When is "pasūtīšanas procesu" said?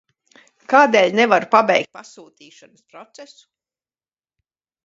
1.99-3.47